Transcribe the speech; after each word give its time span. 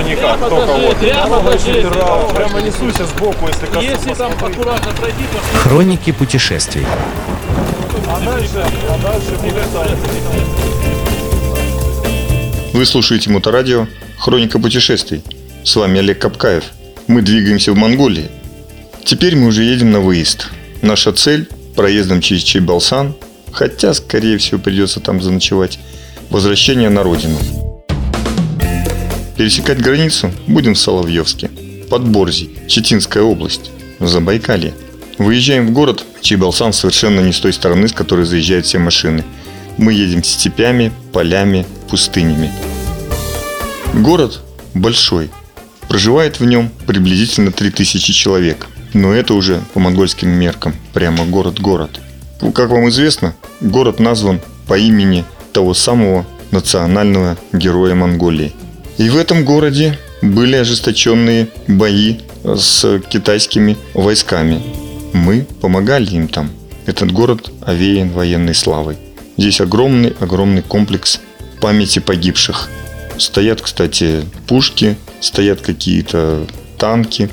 ничего 0.00 0.10
никак, 0.10 0.40
даже, 0.40 0.72
вот 0.72 2.34
прямо 2.34 2.60
несусь 2.60 2.96
сбоку, 3.06 3.48
если 3.48 3.66
коснусь. 3.66 3.84
Если 3.84 4.14
там 4.14 4.32
аккуратно 4.32 4.92
пройти, 4.92 5.24
то 5.32 5.58
Хроники 5.58 6.12
путешествий. 6.12 6.86
А 8.08 8.20
дальше, 8.20 8.64
а 8.88 8.98
дальше. 9.02 9.34
Вы 12.72 12.86
слушаете 12.86 13.30
Моторадио 13.30 13.86
«Хроника 14.18 14.58
путешествий». 14.58 15.22
С 15.62 15.76
вами 15.76 16.00
Олег 16.00 16.18
Капкаев. 16.18 16.64
Мы 17.06 17.22
двигаемся 17.22 17.72
в 17.72 17.76
Монголии. 17.76 18.30
Теперь 19.04 19.36
мы 19.36 19.48
уже 19.48 19.62
едем 19.62 19.92
на 19.92 20.00
выезд. 20.00 20.48
Наша 20.82 21.12
цель– 21.12 21.48
проездом 21.76 22.20
через 22.20 22.42
Чайбалсан, 22.42 23.14
хотя, 23.52 23.94
скорее 23.94 24.38
всего, 24.38 24.58
придется 24.58 25.00
там 25.00 25.22
заночевать, 25.22 25.78
возвращение 26.30 26.90
на 26.90 27.02
родину. 27.02 27.38
Пересекать 29.36 29.80
границу 29.80 30.30
будем 30.46 30.74
в 30.74 30.78
Соловьевске, 30.78 31.50
Подборзий, 31.90 32.50
Читинская 32.68 33.24
область, 33.24 33.72
Забайкалье. 33.98 34.74
Выезжаем 35.18 35.66
в 35.66 35.72
город 35.72 36.04
Чайбалсан 36.20 36.72
совершенно 36.72 37.20
не 37.20 37.32
с 37.32 37.40
той 37.40 37.52
стороны, 37.52 37.88
с 37.88 37.92
которой 37.92 38.26
заезжают 38.26 38.66
все 38.66 38.78
машины. 38.78 39.24
Мы 39.76 39.92
едем 39.92 40.22
степями, 40.22 40.92
полями, 41.12 41.66
пустынями. 41.90 42.52
Город 43.92 44.40
большой. 44.72 45.30
Проживает 45.88 46.38
в 46.38 46.44
нем 46.44 46.70
приблизительно 46.86 47.50
3000 47.50 48.12
человек. 48.12 48.68
Но 48.92 49.12
это 49.12 49.34
уже 49.34 49.60
по 49.72 49.80
монгольским 49.80 50.28
меркам 50.28 50.76
прямо 50.92 51.24
город-город. 51.24 52.00
Как 52.54 52.70
вам 52.70 52.88
известно, 52.88 53.34
город 53.60 53.98
назван 53.98 54.40
по 54.68 54.78
имени 54.78 55.24
того 55.52 55.74
самого 55.74 56.24
национального 56.52 57.36
героя 57.52 57.96
Монголии. 57.96 58.52
И 58.98 59.08
в 59.10 59.16
этом 59.16 59.44
городе 59.44 59.98
были 60.22 60.56
ожесточенные 60.56 61.48
бои 61.66 62.18
с 62.44 63.00
китайскими 63.08 63.76
войсками. 63.92 64.62
Мы 65.12 65.46
помогали 65.60 66.10
им 66.10 66.28
там. 66.28 66.50
Этот 66.86 67.12
город 67.12 67.50
овеян 67.62 68.10
военной 68.10 68.54
славой. 68.54 68.96
Здесь 69.36 69.60
огромный-огромный 69.60 70.62
комплекс 70.62 71.20
памяти 71.60 71.98
погибших. 71.98 72.68
Стоят, 73.18 73.62
кстати, 73.62 74.22
пушки, 74.46 74.96
стоят 75.20 75.60
какие-то 75.60 76.46
танки. 76.78 77.30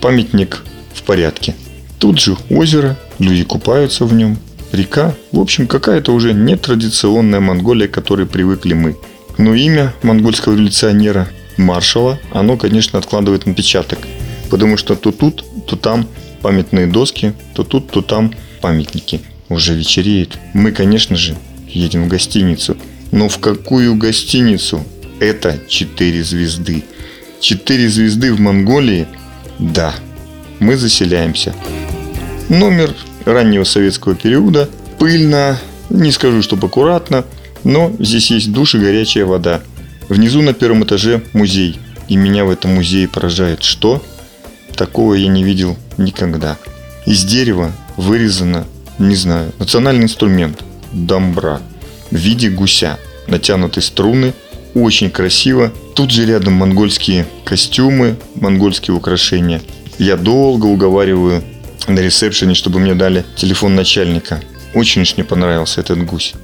Памятник 0.00 0.62
в 0.94 1.02
порядке. 1.02 1.54
Тут 1.98 2.20
же 2.20 2.36
озеро, 2.50 2.96
люди 3.18 3.44
купаются 3.44 4.04
в 4.04 4.12
нем. 4.12 4.38
Река, 4.72 5.14
в 5.32 5.40
общем, 5.40 5.66
какая-то 5.66 6.12
уже 6.12 6.34
нетрадиционная 6.34 7.40
Монголия, 7.40 7.88
к 7.88 7.92
которой 7.92 8.26
привыкли 8.26 8.74
мы. 8.74 8.96
Но 9.38 9.54
имя 9.54 9.94
монгольского 10.02 10.54
революционера, 10.54 11.28
маршала, 11.56 12.18
оно, 12.32 12.56
конечно, 12.56 12.98
откладывает 12.98 13.46
отпечаток. 13.46 14.00
Потому 14.50 14.76
что 14.76 14.96
то 14.96 15.12
тут, 15.12 15.44
то 15.66 15.76
там 15.76 16.08
памятные 16.42 16.86
доски, 16.86 17.32
то 17.54 17.64
тут, 17.64 17.90
то 17.90 18.02
там 18.02 18.34
памятники. 18.60 19.20
Уже 19.48 19.74
вечереет. 19.74 20.38
Мы, 20.52 20.72
конечно 20.72 21.16
же, 21.16 21.36
едем 21.66 22.04
в 22.04 22.08
гостиницу. 22.08 22.76
Но 23.12 23.28
в 23.28 23.38
какую 23.38 23.94
гостиницу? 23.96 24.84
Это 25.20 25.58
4 25.68 26.22
звезды. 26.22 26.84
4 27.40 27.88
звезды 27.88 28.32
в 28.32 28.40
Монголии? 28.40 29.06
Да. 29.58 29.94
Мы 30.58 30.76
заселяемся. 30.76 31.54
Номер 32.48 32.94
раннего 33.24 33.64
советского 33.64 34.14
периода. 34.14 34.68
Пыльно, 34.98 35.58
не 35.90 36.10
скажу, 36.12 36.42
чтобы 36.42 36.66
аккуратно, 36.66 37.24
но 37.64 37.92
здесь 37.98 38.30
есть 38.30 38.52
душ 38.52 38.74
и 38.74 38.78
горячая 38.78 39.24
вода. 39.24 39.60
Внизу 40.08 40.42
на 40.42 40.54
первом 40.54 40.84
этаже 40.84 41.22
музей. 41.32 41.78
И 42.08 42.16
меня 42.16 42.44
в 42.44 42.50
этом 42.50 42.74
музее 42.74 43.08
поражает 43.08 43.62
что? 43.62 44.02
Такого 44.74 45.14
я 45.14 45.28
не 45.28 45.44
видел 45.44 45.76
никогда. 45.98 46.56
Из 47.04 47.24
дерева 47.24 47.72
вырезано, 47.96 48.66
не 48.98 49.16
знаю, 49.16 49.52
национальный 49.58 50.04
инструмент– 50.04 50.64
домбра 50.92 51.60
в 52.10 52.16
виде 52.16 52.48
гуся. 52.48 52.98
Натянуты 53.26 53.80
струны, 53.82 54.32
очень 54.74 55.10
красиво. 55.10 55.72
Тут 55.94 56.10
же 56.10 56.24
рядом 56.24 56.54
монгольские 56.54 57.26
костюмы, 57.44 58.16
монгольские 58.36 58.94
украшения. 58.94 59.60
Я 59.98 60.16
долго 60.16 60.66
уговариваю 60.66 61.42
на 61.88 61.98
ресепшене, 61.98 62.54
чтобы 62.54 62.78
мне 62.78 62.94
дали 62.94 63.24
телефон 63.36 63.74
начальника. 63.74 64.40
Очень 64.74 65.02
уж 65.02 65.16
мне 65.16 65.24
понравился 65.24 65.80
этот 65.80 66.04
гусь. 66.04 66.34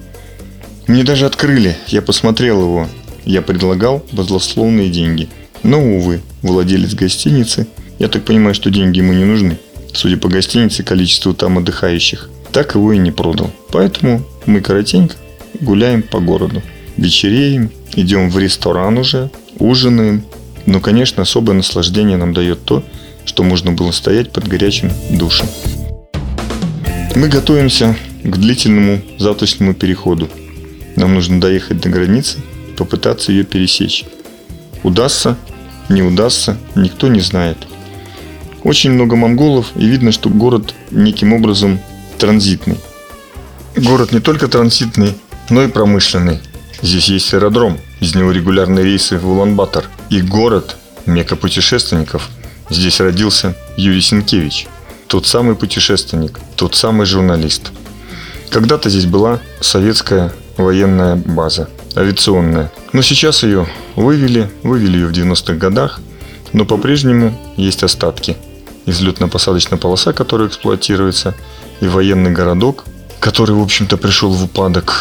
Мне 0.87 1.03
даже 1.03 1.25
открыли, 1.25 1.77
я 1.87 2.01
посмотрел 2.01 2.61
его. 2.61 2.87
Я 3.25 3.41
предлагал 3.41 4.05
баслословные 4.11 4.89
деньги. 4.89 5.27
Но, 5.63 5.81
увы, 5.81 6.21
владелец 6.43 6.93
гостиницы, 6.93 7.67
я 7.97 8.07
так 8.07 8.23
понимаю, 8.23 8.53
что 8.53 8.69
деньги 8.69 8.99
ему 8.99 9.13
не 9.13 9.25
нужны. 9.25 9.57
Судя 9.93 10.17
по 10.17 10.29
гостинице, 10.29 10.83
количеству 10.83 11.33
там 11.33 11.57
отдыхающих, 11.57 12.29
так 12.51 12.75
его 12.75 12.93
и 12.93 12.99
не 12.99 13.11
продал. 13.11 13.49
Поэтому 13.71 14.23
мы 14.45 14.61
коротенько 14.61 15.15
гуляем 15.59 16.03
по 16.03 16.19
городу. 16.19 16.61
Вечереем, 16.97 17.71
идем 17.95 18.29
в 18.29 18.37
ресторан 18.37 18.99
уже, 18.99 19.31
ужинаем. 19.57 20.23
Но, 20.67 20.79
конечно, 20.79 21.23
особое 21.23 21.55
наслаждение 21.55 22.17
нам 22.17 22.33
дает 22.33 22.63
то, 22.63 22.83
что 23.25 23.43
можно 23.43 23.71
было 23.71 23.91
стоять 23.91 24.31
под 24.31 24.47
горячим 24.47 24.91
душем. 25.09 25.47
Мы 27.15 27.27
готовимся 27.27 27.95
к 28.23 28.37
длительному 28.37 29.01
завтрашнему 29.17 29.73
переходу. 29.73 30.29
Нам 30.95 31.13
нужно 31.13 31.41
доехать 31.41 31.81
до 31.81 31.89
границы, 31.89 32.37
попытаться 32.77 33.31
ее 33.31 33.43
пересечь. 33.43 34.05
Удастся, 34.83 35.37
не 35.89 36.01
удастся, 36.01 36.57
никто 36.75 37.07
не 37.07 37.21
знает. 37.21 37.57
Очень 38.63 38.91
много 38.91 39.15
монголов, 39.15 39.71
и 39.75 39.85
видно, 39.85 40.11
что 40.11 40.29
город 40.29 40.73
неким 40.91 41.33
образом 41.33 41.79
транзитный. 42.17 42.77
Город 43.75 44.11
не 44.11 44.19
только 44.19 44.47
транзитный, 44.47 45.15
но 45.49 45.63
и 45.63 45.67
промышленный. 45.67 46.39
Здесь 46.81 47.09
есть 47.09 47.33
аэродром, 47.33 47.77
из 47.99 48.15
него 48.15 48.31
регулярные 48.31 48.85
рейсы 48.85 49.17
в 49.17 49.27
Улан-Батор. 49.27 49.85
И 50.09 50.21
город– 50.21 50.77
мека 51.05 51.35
путешественников. 51.35 52.29
Здесь 52.69 52.99
родился 52.99 53.55
Юрий 53.77 54.01
Сенкевич. 54.01 54.67
Тот 55.07 55.27
самый 55.27 55.55
путешественник, 55.55 56.39
тот 56.55 56.75
самый 56.75 57.05
журналист. 57.05 57.71
Когда-то 58.49 58.89
здесь 58.89 59.05
была 59.05 59.39
советская 59.61 60.33
военная 60.57 61.15
база, 61.15 61.69
авиационная. 61.95 62.71
Но 62.93 63.01
сейчас 63.01 63.43
ее 63.43 63.67
вывели, 63.95 64.49
вывели 64.63 64.97
ее 64.97 65.07
в 65.07 65.11
90-х 65.11 65.53
годах, 65.55 65.99
но 66.53 66.65
по-прежнему 66.65 67.37
есть 67.57 67.83
остатки. 67.83 68.37
Взлетно-посадочная 68.85 69.77
полоса, 69.77 70.13
которая 70.13 70.47
эксплуатируется, 70.47 71.35
и 71.81 71.87
военный 71.87 72.31
городок, 72.31 72.85
который, 73.19 73.55
в 73.55 73.61
общем-то, 73.61 73.97
пришел 73.97 74.31
в 74.31 74.43
упадок. 74.43 74.93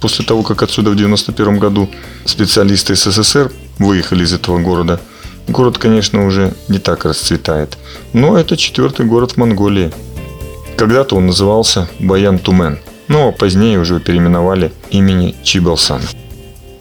После 0.00 0.24
того, 0.24 0.42
как 0.42 0.62
отсюда 0.62 0.90
в 0.90 0.96
91 0.96 1.58
году 1.58 1.88
специалисты 2.24 2.94
СССР 2.96 3.52
выехали 3.78 4.24
из 4.24 4.32
этого 4.32 4.58
города, 4.58 5.00
город, 5.48 5.78
конечно, 5.78 6.26
уже 6.26 6.54
не 6.68 6.78
так 6.78 7.04
расцветает. 7.04 7.78
Но 8.12 8.38
это 8.38 8.56
четвертый 8.56 9.06
город 9.06 9.32
в 9.32 9.36
Монголии. 9.36 9.92
Когда-то 10.76 11.16
он 11.16 11.26
назывался 11.26 11.88
Баян-Тумен, 11.98 12.78
но 13.08 13.32
позднее 13.32 13.78
уже 13.78 14.00
переименовали 14.00 14.72
имени 14.90 15.34
Чибалсан. 15.42 16.02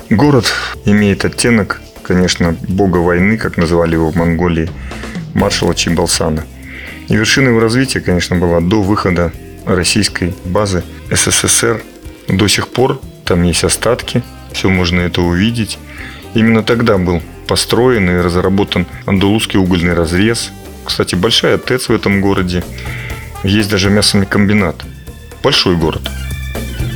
Город 0.09 0.45
имеет 0.85 1.25
оттенок, 1.25 1.81
конечно, 2.03 2.55
бога 2.67 2.97
войны, 2.97 3.37
как 3.37 3.57
называли 3.57 3.93
его 3.93 4.11
в 4.11 4.15
Монголии, 4.15 4.69
маршала 5.33 5.73
Чибалсана. 5.73 6.45
И 7.07 7.15
вершиной 7.15 7.49
его 7.49 7.59
развития, 7.59 8.01
конечно, 8.01 8.35
была 8.35 8.61
до 8.61 8.81
выхода 8.81 9.31
российской 9.65 10.33
базы 10.45 10.83
СССР. 11.11 11.83
До 12.27 12.47
сих 12.47 12.67
пор 12.69 13.01
там 13.25 13.43
есть 13.43 13.63
остатки, 13.63 14.23
все 14.53 14.69
можно 14.69 15.01
это 15.01 15.21
увидеть. 15.21 15.77
Именно 16.33 16.63
тогда 16.63 16.97
был 16.97 17.21
построен 17.47 18.09
и 18.09 18.21
разработан 18.21 18.87
андалузский 19.05 19.59
угольный 19.59 19.93
разрез. 19.93 20.51
Кстати, 20.83 21.15
большая 21.15 21.57
ТЭЦ 21.57 21.89
в 21.89 21.93
этом 21.93 22.21
городе. 22.21 22.63
Есть 23.43 23.69
даже 23.69 23.89
мясный 23.89 24.25
комбинат. 24.25 24.75
Большой 25.45 25.75
город. 25.75 26.01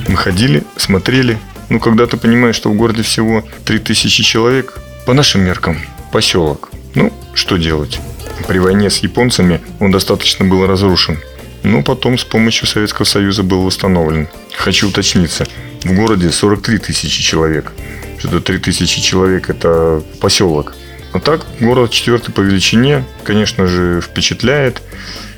Мы 0.07 0.17
ходили, 0.17 0.63
смотрели. 0.75 1.37
Ну, 1.69 1.79
когда 1.79 2.07
ты 2.07 2.17
понимаешь, 2.17 2.55
что 2.55 2.71
в 2.71 2.75
городе 2.75 3.03
всего 3.03 3.43
3000 3.65 4.23
человек, 4.23 4.79
по 5.05 5.13
нашим 5.13 5.41
меркам, 5.41 5.77
поселок. 6.11 6.71
Ну, 6.95 7.13
что 7.35 7.57
делать? 7.57 7.99
При 8.47 8.57
войне 8.57 8.89
с 8.89 9.03
японцами 9.03 9.61
он 9.79 9.91
достаточно 9.91 10.45
был 10.45 10.65
разрушен. 10.65 11.19
Но 11.61 11.83
потом 11.83 12.17
с 12.17 12.23
помощью 12.23 12.65
Советского 12.65 13.05
Союза 13.05 13.43
был 13.43 13.61
восстановлен. 13.61 14.27
Хочу 14.57 14.89
уточниться. 14.89 15.45
В 15.83 15.93
городе 15.93 16.31
43 16.31 16.79
тысячи 16.79 17.21
человек. 17.21 17.71
Что-то 18.17 18.39
3 18.41 18.57
тысячи 18.57 18.99
человек– 18.99 19.47
это 19.51 20.01
поселок. 20.19 20.73
А 21.13 21.19
так, 21.19 21.45
город 21.59 21.91
четвертый 21.91 22.31
по 22.31 22.41
величине, 22.41 23.03
конечно 23.23 23.67
же, 23.67 24.01
впечатляет. 24.01 24.81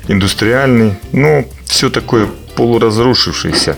Индустриальный, 0.08 0.94
но 1.12 1.44
все 1.66 1.90
такое 1.90 2.26
полуразрушившееся. 2.56 3.76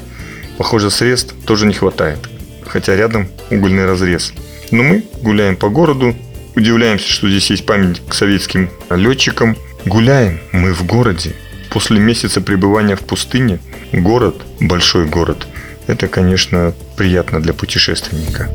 Похоже, 0.58 0.90
средств 0.90 1.34
тоже 1.46 1.66
не 1.66 1.74
хватает. 1.74 2.18
Хотя 2.66 2.96
рядом 2.96 3.28
угольный 3.50 3.86
разрез. 3.86 4.32
Но 4.70 4.82
мы 4.82 5.04
гуляем 5.22 5.56
по 5.56 5.68
городу, 5.68 6.14
Удивляемся, 6.56 7.10
что 7.10 7.28
здесь 7.28 7.50
есть 7.50 7.66
память 7.66 8.00
к 8.08 8.14
советским 8.14 8.70
летчикам. 8.90 9.56
Гуляем 9.84 10.40
мы 10.52 10.72
в 10.72 10.86
городе. 10.86 11.34
После 11.70 11.98
месяца 11.98 12.40
пребывания 12.40 12.94
в 12.94 13.00
пустыне 13.00 13.58
город, 13.92 14.36
большой 14.60 15.06
город, 15.06 15.48
это, 15.88 16.06
конечно, 16.06 16.72
приятно 16.96 17.42
для 17.42 17.52
путешественника. 17.52 18.48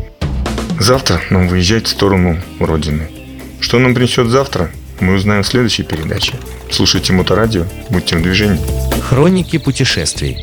Завтра 0.80 1.22
нам 1.30 1.50
выезжать 1.50 1.88
в 1.88 1.90
сторону 1.90 2.42
Родины. 2.62 3.10
Что 3.60 3.80
нам 3.80 3.94
принесет 3.94 4.28
завтра, 4.28 4.72
мы 5.02 5.16
узнаем 5.16 5.44
в 5.44 5.48
следующей 5.48 5.84
передаче. 5.84 6.36
Слушайте 6.72 7.12
Моторадио, 7.12 7.66
будьте 7.90 8.16
в 8.16 8.22
движении. 8.22 8.89
Хроники 9.02 9.58
путешествий. 9.58 10.38